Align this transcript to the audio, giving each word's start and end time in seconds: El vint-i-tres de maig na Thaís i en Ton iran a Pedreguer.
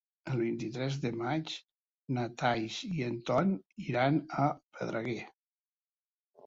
El 0.29 0.37
vint-i-tres 0.43 0.95
de 1.03 1.11
maig 1.19 1.53
na 2.19 2.23
Thaís 2.43 2.79
i 2.89 3.07
en 3.11 3.21
Ton 3.29 3.53
iran 3.93 4.19
a 4.49 4.53
Pedreguer. 4.81 5.21